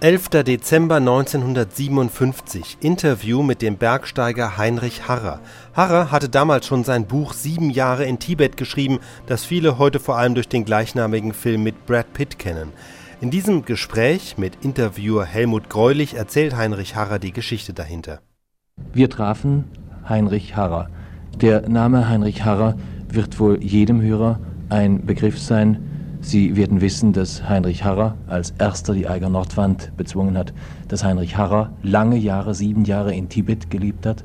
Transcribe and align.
11. 0.00 0.28
Dezember 0.44 0.96
1957 0.96 2.76
Interview 2.80 3.42
mit 3.42 3.62
dem 3.62 3.78
Bergsteiger 3.78 4.58
Heinrich 4.58 5.08
Harrer. 5.08 5.40
Harrer 5.72 6.12
hatte 6.12 6.28
damals 6.28 6.66
schon 6.66 6.84
sein 6.84 7.06
Buch 7.06 7.32
Sieben 7.32 7.70
Jahre 7.70 8.04
in 8.04 8.18
Tibet 8.18 8.58
geschrieben, 8.58 8.98
das 9.26 9.46
viele 9.46 9.78
heute 9.78 9.98
vor 9.98 10.18
allem 10.18 10.34
durch 10.34 10.48
den 10.48 10.66
gleichnamigen 10.66 11.32
Film 11.32 11.62
mit 11.62 11.86
Brad 11.86 12.12
Pitt 12.12 12.38
kennen. 12.38 12.74
In 13.22 13.30
diesem 13.30 13.64
Gespräch 13.64 14.36
mit 14.36 14.62
Interviewer 14.62 15.24
Helmut 15.24 15.70
Greulich 15.70 16.12
erzählt 16.12 16.54
Heinrich 16.54 16.94
Harrer 16.94 17.18
die 17.18 17.32
Geschichte 17.32 17.72
dahinter. 17.72 18.20
Wir 18.92 19.08
trafen 19.08 19.64
Heinrich 20.06 20.56
Harrer. 20.56 20.90
Der 21.40 21.70
Name 21.70 22.06
Heinrich 22.06 22.44
Harrer 22.44 22.76
wird 23.08 23.40
wohl 23.40 23.64
jedem 23.64 24.02
Hörer 24.02 24.40
ein 24.68 25.06
Begriff 25.06 25.38
sein, 25.40 25.95
Sie 26.26 26.56
werden 26.56 26.80
wissen, 26.80 27.12
dass 27.12 27.48
Heinrich 27.48 27.84
Harrer 27.84 28.16
als 28.26 28.52
erster 28.58 28.94
die 28.94 29.06
Eiger 29.06 29.28
Nordwand 29.28 29.92
bezwungen 29.96 30.36
hat, 30.36 30.52
dass 30.88 31.04
Heinrich 31.04 31.36
Harrer 31.36 31.70
lange 31.84 32.16
Jahre, 32.16 32.52
sieben 32.52 32.84
Jahre 32.84 33.14
in 33.14 33.28
Tibet 33.28 33.70
gelebt 33.70 34.06
hat, 34.06 34.24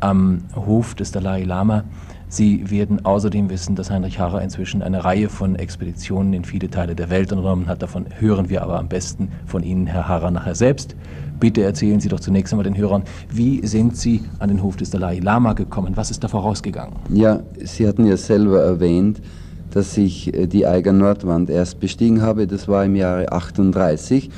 am 0.00 0.40
Hof 0.56 0.96
des 0.96 1.12
Dalai 1.12 1.44
Lama. 1.44 1.84
Sie 2.26 2.68
werden 2.68 3.04
außerdem 3.04 3.48
wissen, 3.48 3.76
dass 3.76 3.92
Heinrich 3.92 4.18
Harrer 4.18 4.42
inzwischen 4.42 4.82
eine 4.82 5.04
Reihe 5.04 5.28
von 5.28 5.54
Expeditionen 5.54 6.32
in 6.32 6.42
viele 6.44 6.68
Teile 6.68 6.96
der 6.96 7.10
Welt 7.10 7.30
unternommen 7.30 7.68
hat. 7.68 7.80
Davon 7.80 8.06
hören 8.18 8.48
wir 8.48 8.64
aber 8.64 8.80
am 8.80 8.88
besten 8.88 9.28
von 9.46 9.62
Ihnen, 9.62 9.86
Herr 9.86 10.08
Harrer, 10.08 10.32
nachher 10.32 10.56
selbst. 10.56 10.96
Bitte 11.38 11.62
erzählen 11.62 12.00
Sie 12.00 12.08
doch 12.08 12.18
zunächst 12.18 12.52
einmal 12.52 12.64
den 12.64 12.76
Hörern, 12.76 13.04
wie 13.30 13.64
sind 13.64 13.96
Sie 13.96 14.24
an 14.40 14.48
den 14.48 14.64
Hof 14.64 14.76
des 14.76 14.90
Dalai 14.90 15.20
Lama 15.20 15.52
gekommen? 15.52 15.96
Was 15.96 16.10
ist 16.10 16.24
da 16.24 16.28
vorausgegangen? 16.28 16.96
Ja, 17.08 17.38
Sie 17.62 17.86
hatten 17.86 18.04
ja 18.04 18.16
selber 18.16 18.64
erwähnt, 18.64 19.20
dass 19.70 19.96
ich 19.96 20.34
äh, 20.34 20.46
die 20.46 20.66
Eiger 20.66 20.92
Nordwand 20.92 21.50
erst 21.50 21.80
bestiegen 21.80 22.22
habe. 22.22 22.46
Das 22.46 22.68
war 22.68 22.84
im 22.84 22.96
Jahre 22.96 23.32
38 23.32 24.30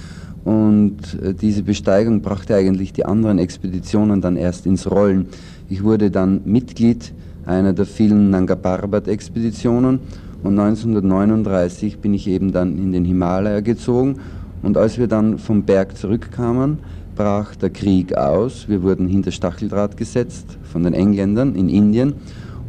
und 0.45 0.97
äh, 1.23 1.35
diese 1.35 1.63
Besteigung 1.63 2.23
brachte 2.23 2.55
eigentlich 2.55 2.93
die 2.93 3.05
anderen 3.05 3.39
Expeditionen 3.39 4.21
dann 4.21 4.37
erst 4.37 4.67
ins 4.67 4.91
Rollen. 4.91 5.27
Ich 5.69 5.83
wurde 5.83 6.11
dann 6.11 6.41
Mitglied 6.45 7.13
einer 7.45 7.73
der 7.73 7.87
vielen 7.87 8.31
Nanga 8.31 8.57
Parbat-Expeditionen 8.57 10.01
und 10.43 10.59
1939 10.59 11.99
bin 11.99 12.15
ich 12.15 12.29
eben 12.29 12.53
dann 12.53 12.79
in 12.79 12.93
den 12.93 13.05
Himalaya 13.05 13.61
gezogen 13.61 14.17
und 14.63 14.77
als 14.77 14.99
wir 14.99 15.07
dann 15.07 15.39
vom 15.39 15.63
Berg 15.65 15.97
zurückkamen, 15.97 16.79
brach 17.17 17.57
der 17.57 17.71
Krieg 17.71 18.17
aus. 18.17 18.69
Wir 18.69 18.83
wurden 18.83 19.09
hinter 19.09 19.33
Stacheldraht 19.33 19.97
gesetzt 19.97 20.57
von 20.63 20.85
den 20.85 20.95
Engländern 20.95 21.55
in 21.55 21.69
Indien 21.69 22.15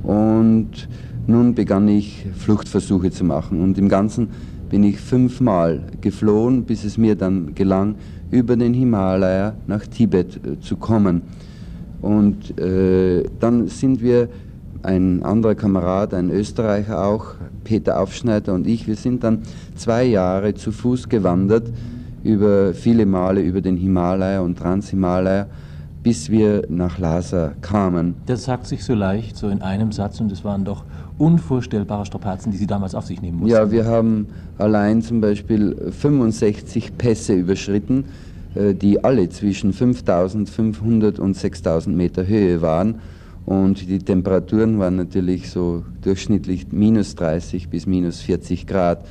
und 0.04 0.88
nun 1.30 1.56
begann 1.56 1.88
ich 1.88 2.26
Fluchtversuche 2.38 3.12
zu 3.12 3.24
machen 3.24 3.62
und 3.62 3.78
im 3.78 3.88
Ganzen 3.88 4.30
bin 4.70 4.84
ich 4.84 5.00
fünfmal 5.00 5.84
geflohen, 6.02 6.64
bis 6.64 6.84
es 6.84 6.98
mir 6.98 7.16
dann 7.16 7.56
gelang, 7.56 7.96
über 8.32 8.56
den 8.56 8.74
Himalaya 8.74 9.54
nach 9.68 9.86
Tibet 9.88 10.40
äh, 10.46 10.60
zu 10.60 10.76
kommen. 10.76 11.22
Und 12.02 12.60
äh, 12.60 13.24
dann 13.40 13.68
sind 13.68 14.02
wir, 14.02 14.30
ein 14.82 15.24
anderer 15.24 15.56
Kamerad, 15.56 16.14
ein 16.14 16.30
Österreicher 16.30 17.06
auch, 17.06 17.36
Peter 17.66 18.00
Aufschneider 18.00 18.54
und 18.54 18.66
ich, 18.66 18.88
wir 18.88 18.96
sind 18.96 19.24
dann 19.24 19.40
zwei 19.76 20.06
Jahre 20.06 20.54
zu 20.54 20.72
Fuß 20.72 21.10
gewandert, 21.10 21.70
über 22.24 22.74
viele 22.74 23.06
Male 23.06 23.42
über 23.42 23.62
den 23.62 23.76
Himalaya 23.76 24.40
und 24.40 24.58
Transhimalaya 24.58 25.48
bis 26.04 26.30
wir 26.30 26.64
nach 26.70 26.98
Lhasa 26.98 27.54
kamen. 27.62 28.16
Das 28.26 28.46
sagt 28.46 28.68
sich 28.68 28.84
so 28.84 28.94
leicht, 28.94 29.36
so 29.36 29.50
in 29.50 29.62
einem 29.62 29.92
Satz, 29.92 30.22
und 30.22 30.32
es 30.32 30.44
waren 30.44 30.64
doch 30.64 30.86
unvorstellbare 31.18 32.06
Strapazen, 32.06 32.52
die 32.52 32.58
Sie 32.58 32.68
damals 32.68 32.96
auf 32.96 33.06
sich 33.06 33.22
nehmen 33.22 33.40
mussten. 33.40 33.56
Ja, 33.56 33.70
wir 33.72 33.86
haben 33.86 34.28
allein 34.58 35.02
zum 35.02 35.20
Beispiel 35.20 35.92
65 35.92 36.98
Pässe 36.98 37.34
überschritten, 37.34 38.06
äh, 38.56 38.74
die 38.74 39.04
alle 39.04 39.28
zwischen 39.30 39.74
5500 39.74 41.20
und 41.20 41.36
6000 41.36 41.96
Meter 41.96 42.26
Höhe 42.26 42.62
waren. 42.62 42.96
Und 43.46 43.90
die 43.90 44.00
Temperaturen 44.00 44.80
waren 44.80 44.96
natürlich 44.96 45.50
so 45.50 45.84
durchschnittlich 46.02 46.68
minus 46.72 47.16
30 47.16 47.70
bis 47.70 47.86
minus 47.88 48.22
40 48.22 48.68
Grad. 48.68 49.06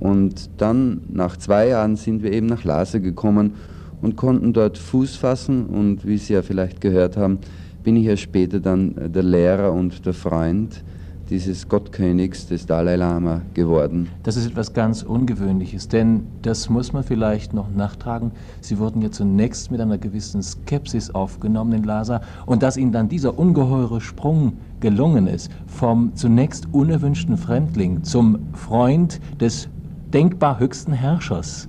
Und 0.00 0.50
dann, 0.58 1.02
nach 1.08 1.36
zwei 1.36 1.68
Jahren, 1.68 1.96
sind 1.96 2.22
wir 2.22 2.32
eben 2.32 2.46
nach 2.46 2.64
Lhasa 2.64 2.98
gekommen 2.98 3.54
und 4.02 4.16
konnten 4.16 4.52
dort 4.52 4.78
Fuß 4.78 5.16
fassen. 5.16 5.66
Und 5.66 6.06
wie 6.06 6.18
Sie 6.18 6.34
ja 6.34 6.42
vielleicht 6.42 6.80
gehört 6.80 7.16
haben, 7.16 7.38
bin 7.82 7.96
ich 7.96 8.06
ja 8.06 8.16
später 8.16 8.60
dann 8.60 8.96
äh, 8.96 9.08
der 9.08 9.22
Lehrer 9.22 9.72
und 9.72 10.04
der 10.06 10.14
Freund 10.14 10.82
dieses 11.30 11.68
Gottkönigs 11.68 12.46
des 12.46 12.66
Dalai 12.66 12.96
Lama 12.96 13.42
geworden. 13.54 14.08
Das 14.22 14.36
ist 14.36 14.46
etwas 14.46 14.72
ganz 14.72 15.02
Ungewöhnliches, 15.02 15.88
denn 15.88 16.26
das 16.42 16.68
muss 16.68 16.92
man 16.92 17.02
vielleicht 17.02 17.52
noch 17.52 17.70
nachtragen. 17.70 18.32
Sie 18.60 18.78
wurden 18.78 19.02
ja 19.02 19.10
zunächst 19.10 19.70
mit 19.70 19.80
einer 19.80 19.98
gewissen 19.98 20.42
Skepsis 20.42 21.10
aufgenommen 21.10 21.72
in 21.72 21.84
Lhasa 21.84 22.20
und 22.46 22.62
dass 22.62 22.76
Ihnen 22.76 22.92
dann 22.92 23.08
dieser 23.08 23.38
ungeheure 23.38 24.00
Sprung 24.00 24.54
gelungen 24.80 25.26
ist, 25.26 25.50
vom 25.66 26.14
zunächst 26.14 26.68
unerwünschten 26.72 27.36
Fremdling 27.36 28.04
zum 28.04 28.38
Freund 28.52 29.20
des 29.40 29.68
denkbar 30.12 30.60
höchsten 30.60 30.92
Herrschers 30.92 31.68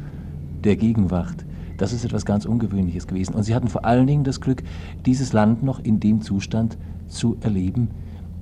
der 0.63 0.75
Gegenwart. 0.75 1.46
Das 1.77 1.93
ist 1.93 2.03
etwas 2.03 2.25
ganz 2.25 2.45
Ungewöhnliches 2.45 3.07
gewesen. 3.07 3.35
Und 3.35 3.43
sie 3.43 3.55
hatten 3.55 3.67
vor 3.67 3.85
allen 3.85 4.07
Dingen 4.07 4.23
das 4.23 4.41
Glück, 4.41 4.63
dieses 5.05 5.33
Land 5.33 5.63
noch 5.63 5.79
in 5.79 5.99
dem 5.99 6.21
Zustand 6.21 6.77
zu 7.07 7.37
erleben, 7.41 7.89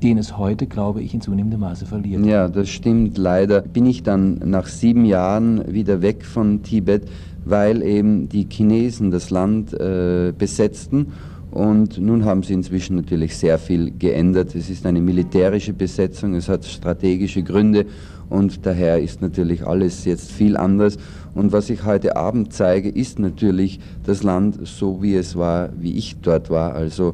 den 0.02 0.18
es 0.18 0.38
heute, 0.38 0.68
glaube 0.68 1.02
ich, 1.02 1.14
in 1.14 1.22
zunehmendem 1.22 1.60
Maße 1.60 1.86
verliert. 1.86 2.26
Ja, 2.26 2.48
das 2.48 2.70
stimmt. 2.70 3.18
Leider 3.18 3.62
bin 3.62 3.86
ich 3.86 4.04
dann 4.04 4.40
nach 4.46 4.68
sieben 4.68 5.06
Jahren 5.06 5.74
wieder 5.74 6.02
weg 6.02 6.26
von 6.26 6.64
Tibet, 6.64 7.04
weil 7.46 7.82
eben 7.82 8.28
die 8.30 8.48
Chinesen 8.50 9.12
das 9.12 9.30
Land 9.30 9.74
äh, 9.74 10.34
besetzten. 10.38 11.08
Und 11.52 12.00
nun 12.00 12.26
haben 12.26 12.44
sie 12.44 12.54
inzwischen 12.54 12.98
natürlich 12.98 13.38
sehr 13.38 13.58
viel 13.58 13.92
geändert. 13.92 14.56
Es 14.56 14.70
ist 14.70 14.86
eine 14.86 15.00
militärische 15.00 15.72
Besetzung, 15.72 16.36
es 16.36 16.50
hat 16.50 16.66
strategische 16.66 17.44
Gründe 17.44 17.86
und 18.30 18.66
daher 18.66 19.00
ist 19.00 19.22
natürlich 19.22 19.66
alles 19.66 20.04
jetzt 20.04 20.32
viel 20.32 20.58
anders. 20.58 20.98
Und 21.36 21.52
was 21.52 21.70
ich 21.70 21.86
heute 21.86 22.16
Abend 22.16 22.54
zeige, 22.54 22.90
ist 22.90 23.20
natürlich 23.20 23.80
das 24.04 24.24
Land 24.24 24.66
so, 24.66 25.04
wie 25.04 25.16
es 25.16 25.36
war, 25.36 25.70
wie 25.78 25.94
ich 25.94 26.16
dort 26.22 26.50
war. 26.50 26.74
Also 26.74 27.14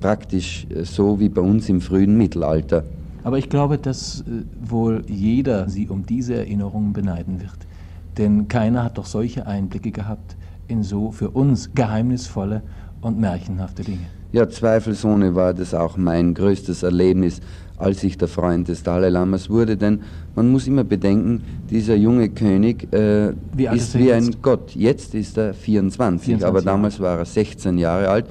praktisch 0.00 0.66
so 0.82 1.20
wie 1.20 1.28
bei 1.28 1.40
uns 1.40 1.68
im 1.68 1.80
frühen 1.80 2.18
Mittelalter. 2.18 2.84
Aber 3.22 3.38
ich 3.38 3.48
glaube, 3.48 3.78
dass 3.78 4.20
äh, 4.20 4.42
wohl 4.60 5.02
jeder 5.08 5.68
Sie 5.68 5.88
um 5.88 6.06
diese 6.06 6.34
Erinnerungen 6.34 6.92
beneiden 6.92 7.40
wird. 7.40 7.56
Denn 8.18 8.48
keiner 8.48 8.84
hat 8.84 8.98
doch 8.98 9.06
solche 9.06 9.46
Einblicke 9.46 9.90
gehabt 9.90 10.36
in 10.68 10.82
so 10.82 11.10
für 11.10 11.30
uns 11.30 11.74
geheimnisvolle 11.74 12.62
und 13.00 13.18
märchenhafte 13.18 13.82
Dinge. 13.82 14.06
Ja, 14.36 14.46
zweifelsohne 14.50 15.34
war 15.34 15.54
das 15.54 15.72
auch 15.72 15.96
mein 15.96 16.34
größtes 16.34 16.82
Erlebnis, 16.82 17.40
als 17.78 18.04
ich 18.04 18.18
der 18.18 18.28
Freund 18.28 18.68
des 18.68 18.82
Dalai 18.82 19.08
Lamas 19.08 19.48
wurde, 19.48 19.78
denn 19.78 20.00
man 20.34 20.52
muss 20.52 20.66
immer 20.66 20.84
bedenken, 20.84 21.42
dieser 21.70 21.94
junge 21.94 22.28
König 22.28 22.92
äh, 22.92 23.32
wie 23.54 23.66
ist 23.66 23.98
wie 23.98 24.12
ein 24.12 24.36
Gott. 24.42 24.72
Jetzt 24.74 25.14
ist 25.14 25.38
er 25.38 25.54
24, 25.54 26.26
24 26.26 26.46
aber 26.46 26.60
damals 26.60 27.00
war 27.00 27.16
er 27.16 27.24
16 27.24 27.78
Jahre 27.78 28.10
alt 28.10 28.26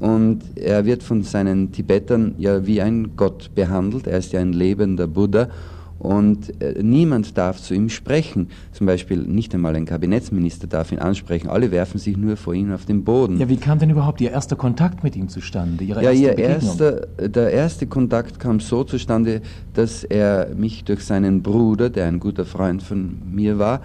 und 0.00 0.40
er 0.56 0.84
wird 0.86 1.04
von 1.04 1.22
seinen 1.22 1.70
Tibetern 1.70 2.34
ja 2.36 2.66
wie 2.66 2.82
ein 2.82 3.12
Gott 3.16 3.54
behandelt. 3.54 4.08
Er 4.08 4.18
ist 4.18 4.32
ja 4.32 4.40
ein 4.40 4.54
lebender 4.54 5.06
Buddha 5.06 5.50
und 5.98 6.60
äh, 6.60 6.82
niemand 6.82 7.38
darf 7.38 7.60
zu 7.60 7.74
ihm 7.74 7.88
sprechen. 7.88 8.48
Zum 8.72 8.86
Beispiel 8.86 9.18
nicht 9.18 9.54
einmal 9.54 9.74
ein 9.74 9.86
Kabinettsminister 9.86 10.66
darf 10.66 10.92
ihn 10.92 10.98
ansprechen. 10.98 11.48
Alle 11.48 11.70
werfen 11.70 11.98
sich 11.98 12.16
nur 12.16 12.36
vor 12.36 12.54
ihm 12.54 12.72
auf 12.72 12.84
den 12.84 13.04
Boden. 13.04 13.38
Ja, 13.38 13.48
wie 13.48 13.56
kam 13.56 13.78
denn 13.78 13.90
überhaupt 13.90 14.20
Ihr 14.20 14.30
erster 14.30 14.56
Kontakt 14.56 15.02
mit 15.02 15.16
ihm 15.16 15.28
zustande? 15.28 15.84
Ihre 15.84 16.02
ja, 16.02 16.10
erste 16.10 16.24
ihr 16.24 16.38
erster, 16.38 17.06
der 17.28 17.50
erste 17.52 17.86
Kontakt 17.86 18.38
kam 18.38 18.60
so 18.60 18.84
zustande, 18.84 19.40
dass 19.72 20.04
er 20.04 20.48
mich 20.54 20.84
durch 20.84 21.04
seinen 21.04 21.42
Bruder, 21.42 21.90
der 21.90 22.06
ein 22.06 22.20
guter 22.20 22.44
Freund 22.44 22.82
von 22.82 23.22
mir 23.30 23.58
war, 23.58 23.80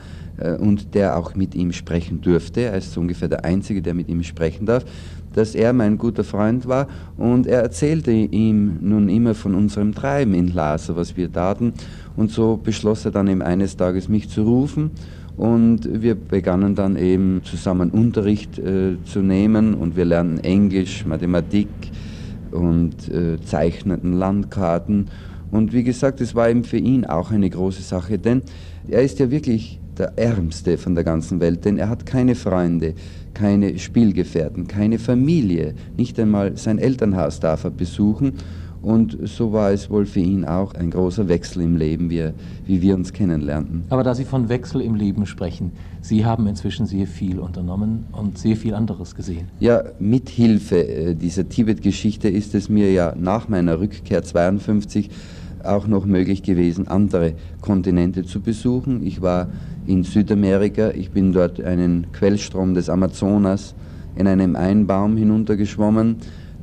und 0.59 0.93
der 0.95 1.17
auch 1.17 1.35
mit 1.35 1.55
ihm 1.55 1.71
sprechen 1.71 2.21
durfte, 2.21 2.61
er 2.61 2.75
ist 2.75 2.97
ungefähr 2.97 3.27
der 3.27 3.45
Einzige, 3.45 3.81
der 3.81 3.93
mit 3.93 4.09
ihm 4.09 4.23
sprechen 4.23 4.65
darf, 4.65 4.85
dass 5.33 5.55
er 5.55 5.73
mein 5.73 5.97
guter 5.97 6.23
Freund 6.23 6.67
war 6.67 6.87
und 7.17 7.47
er 7.47 7.61
erzählte 7.61 8.11
ihm 8.11 8.77
nun 8.81 9.09
immer 9.09 9.35
von 9.35 9.55
unserem 9.55 9.93
Treiben 9.93 10.33
in 10.33 10.47
Lhasa, 10.53 10.95
was 10.95 11.15
wir 11.17 11.31
taten. 11.31 11.73
Und 12.15 12.31
so 12.31 12.59
beschloss 12.61 13.05
er 13.05 13.11
dann 13.11 13.27
eben 13.27 13.41
eines 13.41 13.77
Tages 13.77 14.09
mich 14.09 14.29
zu 14.29 14.43
rufen. 14.43 14.91
Und 15.37 16.01
wir 16.01 16.15
begannen 16.15 16.75
dann 16.75 16.97
eben 16.97 17.41
zusammen 17.45 17.91
Unterricht 17.91 18.59
äh, 18.59 18.97
zu 19.05 19.21
nehmen. 19.21 19.73
Und 19.73 19.95
wir 19.95 20.03
lernten 20.03 20.39
Englisch, 20.43 21.05
Mathematik 21.05 21.69
und 22.51 23.09
äh, 23.09 23.39
zeichneten 23.41 24.19
Landkarten. 24.19 25.07
Und 25.51 25.71
wie 25.71 25.83
gesagt, 25.83 26.19
es 26.19 26.35
war 26.35 26.49
eben 26.49 26.63
für 26.63 26.77
ihn 26.77 27.05
auch 27.05 27.31
eine 27.31 27.49
große 27.49 27.81
Sache, 27.81 28.19
denn 28.19 28.41
er 28.87 29.01
ist 29.01 29.19
ja 29.19 29.31
wirklich 29.31 29.79
der 29.99 30.17
Ärmste 30.17 30.77
von 30.77 30.95
der 30.95 31.03
ganzen 31.03 31.39
Welt, 31.39 31.65
denn 31.65 31.77
er 31.77 31.89
hat 31.89 32.05
keine 32.05 32.35
Freunde, 32.35 32.93
keine 33.33 33.77
Spielgefährten, 33.77 34.67
keine 34.67 34.97
Familie, 34.97 35.75
nicht 35.97 36.19
einmal 36.19 36.57
sein 36.57 36.79
Elternhaus 36.79 37.39
darf 37.39 37.65
er 37.65 37.71
besuchen 37.71 38.33
Und 38.81 39.17
so 39.27 39.51
war 39.51 39.71
es 39.71 39.89
wohl 39.89 40.05
für 40.05 40.21
ihn 40.21 40.45
auch 40.45 40.73
ein 40.73 40.91
großer 40.91 41.27
Wechsel 41.27 41.63
im 41.63 41.75
Leben, 41.75 42.09
wie, 42.09 42.29
wie 42.65 42.81
wir 42.81 42.95
uns 42.95 43.11
kennenlernten. 43.11 43.83
Aber 43.89 44.03
da 44.03 44.15
Sie 44.15 44.23
von 44.23 44.47
Wechsel 44.47 44.81
im 44.81 44.95
Leben 44.95 45.25
sprechen, 45.25 45.71
Sie 46.01 46.25
haben 46.25 46.47
inzwischen 46.47 46.85
sehr 46.85 47.05
viel 47.05 47.39
unternommen 47.39 48.05
und 48.13 48.37
sehr 48.37 48.55
viel 48.55 48.73
anderes 48.73 49.15
gesehen. 49.15 49.47
Ja, 49.59 49.83
mit 49.99 50.29
Hilfe 50.29 50.87
äh, 50.87 51.15
dieser 51.15 51.49
Tibet-Geschichte 51.49 52.29
ist 52.29 52.55
es 52.55 52.69
mir 52.69 52.91
ja 52.91 53.13
nach 53.19 53.49
meiner 53.49 53.79
Rückkehr 53.79 54.23
52 54.23 55.09
auch 55.63 55.87
noch 55.87 56.05
möglich 56.05 56.43
gewesen, 56.43 56.87
andere 56.87 57.33
Kontinente 57.61 58.23
zu 58.23 58.41
besuchen. 58.41 59.05
Ich 59.05 59.21
war 59.21 59.49
in 59.85 60.03
Südamerika, 60.03 60.91
ich 60.91 61.11
bin 61.11 61.33
dort 61.33 61.61
einen 61.61 62.11
Quellstrom 62.11 62.73
des 62.73 62.89
Amazonas 62.89 63.75
in 64.15 64.27
einem 64.27 64.55
Einbaum 64.55 65.17
hinuntergeschwommen 65.17 66.17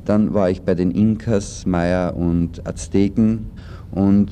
dann 0.07 0.33
war 0.33 0.49
ich 0.49 0.61
bei 0.61 0.73
den 0.73 0.91
Inkas, 0.91 1.65
Maya 1.65 2.09
und 2.09 2.65
Azteken 2.65 3.47
und 3.91 4.31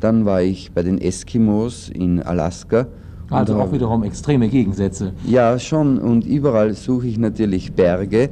dann 0.00 0.24
war 0.24 0.40
ich 0.40 0.72
bei 0.72 0.82
den 0.82 0.98
Eskimos 0.98 1.90
in 1.90 2.22
Alaska. 2.22 2.86
Also 3.28 3.60
auch 3.60 3.70
wiederum 3.70 4.02
extreme 4.02 4.48
Gegensätze. 4.48 5.12
Ja, 5.26 5.58
schon. 5.58 5.98
Und 5.98 6.26
überall 6.26 6.72
suche 6.72 7.06
ich 7.06 7.18
natürlich 7.18 7.74
Berge 7.74 8.30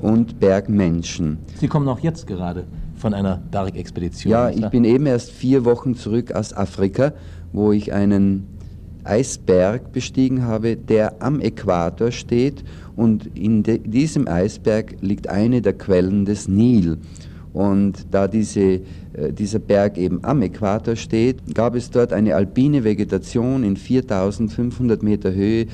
und 0.00 0.38
Bergmenschen. 0.38 1.38
Sie 1.56 1.66
kommen 1.66 1.88
auch 1.88 1.98
jetzt 1.98 2.26
gerade 2.26 2.64
von 2.98 3.14
einer 3.14 3.36
Bergexpedition. 3.50 4.30
Ja, 4.30 4.50
ich 4.50 4.66
bin 4.68 4.84
eben 4.84 5.06
erst 5.06 5.30
vier 5.30 5.64
Wochen 5.64 5.94
zurück 5.94 6.32
aus 6.32 6.52
Afrika, 6.52 7.12
wo 7.52 7.72
ich 7.72 7.92
einen 7.92 8.46
Eisberg 9.04 9.92
bestiegen 9.92 10.44
habe, 10.44 10.76
der 10.76 11.22
am 11.22 11.40
Äquator 11.40 12.10
steht 12.10 12.64
und 12.96 13.26
in 13.36 13.62
diesem 13.62 14.28
Eisberg 14.28 14.96
liegt 15.00 15.28
eine 15.28 15.62
der 15.62 15.72
Quellen 15.72 16.24
des 16.24 16.48
Nil. 16.48 16.98
Und 17.54 18.06
da 18.10 18.28
diese, 18.28 18.60
äh, 18.60 19.32
dieser 19.32 19.58
Berg 19.58 19.96
eben 19.96 20.22
am 20.22 20.42
Äquator 20.42 20.96
steht, 20.96 21.54
gab 21.54 21.74
es 21.74 21.90
dort 21.90 22.12
eine 22.12 22.34
alpine 22.34 22.84
Vegetation 22.84 23.64
in 23.64 23.76
4500 23.76 25.02
Meter 25.02 25.32
Höhe, 25.32 25.66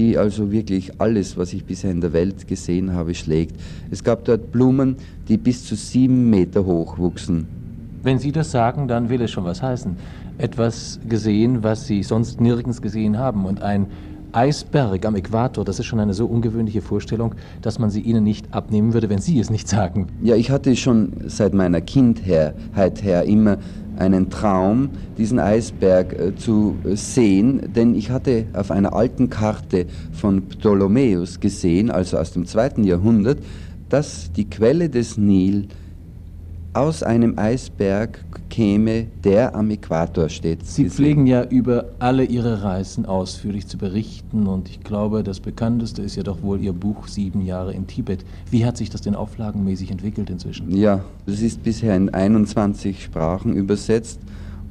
die 0.00 0.16
also 0.16 0.50
wirklich 0.50 0.98
alles, 0.98 1.36
was 1.36 1.52
ich 1.52 1.64
bisher 1.64 1.90
in 1.90 2.00
der 2.00 2.14
Welt 2.14 2.48
gesehen 2.48 2.94
habe, 2.94 3.14
schlägt. 3.14 3.54
Es 3.90 4.02
gab 4.02 4.24
dort 4.24 4.50
Blumen, 4.50 4.96
die 5.28 5.36
bis 5.36 5.66
zu 5.66 5.76
sieben 5.76 6.30
Meter 6.30 6.64
hoch 6.64 6.96
wuchsen. 6.96 7.46
Wenn 8.02 8.18
Sie 8.18 8.32
das 8.32 8.50
sagen, 8.50 8.88
dann 8.88 9.10
will 9.10 9.20
es 9.20 9.30
schon 9.30 9.44
was 9.44 9.60
heißen 9.60 9.94
etwas 10.38 10.98
gesehen, 11.06 11.62
was 11.62 11.86
sie 11.86 12.02
sonst 12.02 12.40
nirgends 12.40 12.80
gesehen 12.80 13.18
haben. 13.18 13.44
Und 13.44 13.60
ein 13.60 13.88
Eisberg 14.32 15.04
am 15.04 15.16
Äquator, 15.16 15.64
das 15.64 15.78
ist 15.78 15.86
schon 15.86 16.00
eine 16.00 16.14
so 16.14 16.24
ungewöhnliche 16.24 16.80
Vorstellung, 16.80 17.34
dass 17.60 17.78
man 17.78 17.90
sie 17.90 18.00
ihnen 18.00 18.24
nicht 18.24 18.54
abnehmen 18.54 18.94
würde, 18.94 19.10
wenn 19.10 19.18
sie 19.18 19.38
es 19.38 19.50
nicht 19.50 19.68
sagen. 19.68 20.06
Ja, 20.22 20.36
ich 20.36 20.50
hatte 20.50 20.74
schon 20.76 21.12
seit 21.26 21.52
meiner 21.52 21.80
Kindheit 21.82 22.54
her 23.02 23.24
immer 23.24 23.58
einen 24.00 24.30
Traum, 24.30 24.90
diesen 25.18 25.38
Eisberg 25.38 26.18
äh, 26.18 26.34
zu 26.34 26.76
sehen, 26.84 27.72
denn 27.74 27.94
ich 27.94 28.10
hatte 28.10 28.46
auf 28.54 28.70
einer 28.70 28.94
alten 28.94 29.28
Karte 29.28 29.86
von 30.12 30.48
Ptolemäus 30.48 31.38
gesehen, 31.38 31.90
also 31.90 32.18
aus 32.18 32.32
dem 32.32 32.46
zweiten 32.46 32.82
Jahrhundert, 32.84 33.38
dass 33.88 34.32
die 34.32 34.48
Quelle 34.48 34.88
des 34.88 35.18
Nil 35.18 35.68
aus 36.72 37.02
einem 37.02 37.38
Eisberg 37.38 38.24
käme, 38.48 39.06
der 39.24 39.54
am 39.54 39.70
Äquator 39.70 40.28
steht. 40.28 40.66
Sie 40.66 40.88
pflegen 40.88 41.26
ja 41.26 41.44
über 41.44 41.86
alle 41.98 42.24
Ihre 42.24 42.62
Reisen 42.62 43.06
ausführlich 43.06 43.66
zu 43.66 43.78
berichten 43.78 44.46
und 44.46 44.68
ich 44.68 44.80
glaube, 44.80 45.22
das 45.22 45.40
bekannteste 45.40 46.02
ist 46.02 46.16
ja 46.16 46.22
doch 46.22 46.42
wohl 46.42 46.60
Ihr 46.60 46.72
Buch 46.72 47.08
Sieben 47.08 47.44
Jahre 47.44 47.72
in 47.72 47.86
Tibet. 47.86 48.24
Wie 48.50 48.64
hat 48.64 48.76
sich 48.76 48.90
das 48.90 49.00
denn 49.00 49.14
auflagenmäßig 49.14 49.90
entwickelt 49.90 50.30
inzwischen? 50.30 50.70
Ja, 50.70 51.00
es 51.26 51.42
ist 51.42 51.62
bisher 51.62 51.96
in 51.96 52.12
21 52.12 53.02
Sprachen 53.02 53.54
übersetzt 53.54 54.20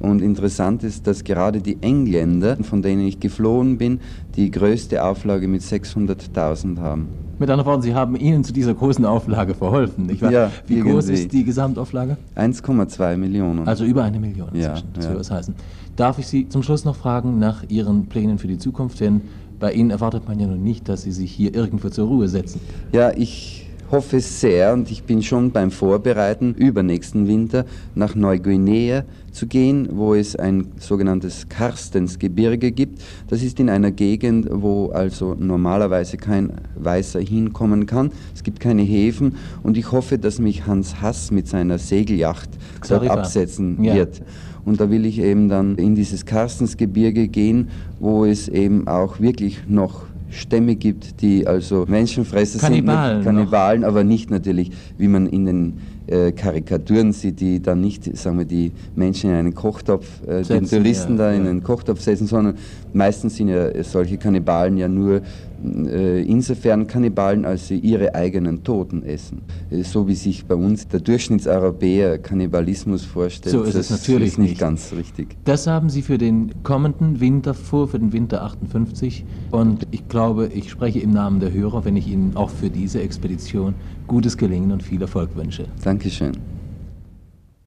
und 0.00 0.22
interessant 0.22 0.82
ist, 0.82 1.06
dass 1.06 1.24
gerade 1.24 1.60
die 1.60 1.78
Engländer, 1.80 2.56
von 2.62 2.82
denen 2.82 3.06
ich 3.06 3.20
geflohen 3.20 3.78
bin, 3.78 4.00
die 4.34 4.50
größte 4.50 5.04
Auflage 5.04 5.46
mit 5.46 5.62
600.000 5.62 6.78
haben. 6.78 7.08
Mit 7.38 7.48
anderen 7.48 7.70
Worten, 7.70 7.82
Sie 7.82 7.94
haben 7.94 8.16
Ihnen 8.16 8.44
zu 8.44 8.52
dieser 8.52 8.74
großen 8.74 9.04
Auflage 9.06 9.54
verholfen, 9.54 10.06
nicht 10.06 10.20
wahr? 10.20 10.30
Ja, 10.30 10.50
Wie 10.66 10.74
irgendwie. 10.74 10.92
groß 10.92 11.08
ist 11.08 11.32
die 11.32 11.44
Gesamtauflage? 11.44 12.18
1,2 12.36 13.16
Millionen. 13.16 13.66
Also 13.66 13.84
über 13.84 14.04
eine 14.04 14.20
Million 14.20 14.48
inzwischen, 14.48 14.88
ja, 14.88 14.92
das 14.94 15.04
ja. 15.06 15.16
was 15.16 15.30
heißen. 15.30 15.54
Darf 15.96 16.18
ich 16.18 16.26
Sie 16.26 16.48
zum 16.48 16.62
Schluss 16.62 16.84
noch 16.84 16.96
fragen 16.96 17.38
nach 17.38 17.64
Ihren 17.68 18.06
Plänen 18.06 18.38
für 18.38 18.46
die 18.46 18.58
Zukunft? 18.58 19.00
Denn 19.00 19.22
bei 19.58 19.72
Ihnen 19.72 19.90
erwartet 19.90 20.28
man 20.28 20.38
ja 20.38 20.46
nun 20.46 20.62
nicht, 20.62 20.88
dass 20.88 21.02
Sie 21.02 21.12
sich 21.12 21.30
hier 21.32 21.54
irgendwo 21.54 21.88
zur 21.88 22.08
Ruhe 22.08 22.28
setzen. 22.28 22.60
Ja, 22.92 23.10
ich 23.10 23.69
hoffe 23.90 24.20
sehr 24.20 24.72
und 24.72 24.90
ich 24.90 25.02
bin 25.02 25.22
schon 25.22 25.50
beim 25.50 25.70
Vorbereiten, 25.70 26.54
übernächsten 26.54 27.26
Winter 27.26 27.64
nach 27.94 28.14
Neuguinea 28.14 29.04
zu 29.32 29.46
gehen, 29.46 29.88
wo 29.92 30.14
es 30.14 30.36
ein 30.36 30.68
sogenanntes 30.78 31.48
Karstensgebirge 31.48 32.72
gibt. 32.72 33.02
Das 33.28 33.42
ist 33.42 33.58
in 33.60 33.68
einer 33.68 33.90
Gegend, 33.90 34.48
wo 34.50 34.90
also 34.90 35.34
normalerweise 35.38 36.16
kein 36.16 36.52
Weißer 36.76 37.20
hinkommen 37.20 37.86
kann. 37.86 38.12
Es 38.34 38.42
gibt 38.42 38.60
keine 38.60 38.82
Häfen 38.82 39.36
und 39.62 39.76
ich 39.76 39.90
hoffe, 39.92 40.18
dass 40.18 40.38
mich 40.38 40.66
Hans 40.66 41.00
Hass 41.00 41.30
mit 41.30 41.48
seiner 41.48 41.78
Segelyacht 41.78 42.50
dort 42.88 43.08
absetzen 43.08 43.82
ja. 43.82 43.94
wird. 43.94 44.22
Und 44.64 44.80
da 44.80 44.90
will 44.90 45.06
ich 45.06 45.18
eben 45.18 45.48
dann 45.48 45.76
in 45.76 45.94
dieses 45.94 46.26
Karstensgebirge 46.26 47.28
gehen, 47.28 47.68
wo 47.98 48.24
es 48.24 48.48
eben 48.48 48.86
auch 48.86 49.20
wirklich 49.20 49.62
noch 49.68 50.04
Stämme 50.30 50.76
gibt, 50.76 51.20
die 51.22 51.46
also 51.46 51.84
Menschenfresser 51.88 52.58
Kannibalen 52.58 53.22
sind, 53.22 53.24
Kannibalen, 53.24 53.80
noch. 53.82 53.88
aber 53.88 54.04
nicht 54.04 54.30
natürlich, 54.30 54.70
wie 54.96 55.08
man 55.08 55.26
in 55.26 55.46
den 55.46 55.72
äh, 56.06 56.32
Karikaturen 56.32 57.12
sieht, 57.12 57.40
die 57.40 57.60
dann 57.60 57.80
nicht, 57.80 58.16
sagen 58.16 58.38
wir, 58.38 58.44
die 58.44 58.72
Menschen 58.94 59.30
in 59.30 59.36
einen 59.36 59.54
Kochtopf, 59.54 60.06
äh, 60.26 60.42
setzen, 60.42 60.66
den 60.66 60.68
Touristen 60.68 61.12
ja, 61.12 61.18
da 61.18 61.32
in 61.32 61.44
ja. 61.44 61.50
einen 61.50 61.62
Kochtopf 61.62 62.00
setzen, 62.00 62.26
sondern 62.26 62.56
meistens 62.92 63.36
sind 63.36 63.48
ja 63.48 63.82
solche 63.82 64.16
Kannibalen 64.18 64.76
ja 64.76 64.88
nur 64.88 65.22
insofern 65.62 66.86
Kannibalen, 66.86 67.44
als 67.44 67.68
sie 67.68 67.78
ihre 67.78 68.14
eigenen 68.14 68.64
Toten 68.64 69.02
essen. 69.02 69.42
Äh, 69.70 69.82
so 69.82 70.08
wie 70.08 70.14
sich 70.14 70.46
bei 70.46 70.54
uns 70.54 70.88
der 70.88 71.00
Durchschnittseuropäer 71.00 72.18
Kannibalismus 72.18 73.04
vorstellt, 73.04 73.52
so 73.52 73.62
ist 73.62 73.74
das 73.74 73.90
es 73.90 74.02
natürlich 74.02 74.32
ist 74.32 74.38
nicht, 74.38 74.50
nicht 74.50 74.60
ganz 74.60 74.92
richtig. 74.92 75.36
Das 75.44 75.66
haben 75.66 75.90
Sie 75.90 76.02
für 76.02 76.18
den 76.18 76.62
kommenden 76.62 77.20
Winter 77.20 77.54
vor, 77.54 77.88
für 77.88 77.98
den 77.98 78.12
Winter 78.12 78.42
58. 78.42 79.24
Und 79.50 79.86
ich 79.90 80.08
glaube, 80.08 80.48
ich 80.52 80.70
spreche 80.70 81.00
im 81.00 81.10
Namen 81.10 81.40
der 81.40 81.52
Hörer, 81.52 81.84
wenn 81.84 81.96
ich 81.96 82.08
Ihnen 82.08 82.36
auch 82.36 82.50
für 82.50 82.70
diese 82.70 83.00
Expedition 83.00 83.74
gutes 84.06 84.36
Gelingen 84.36 84.72
und 84.72 84.82
viel 84.82 85.00
Erfolg 85.00 85.36
wünsche. 85.36 85.66
Dankeschön. 85.82 86.59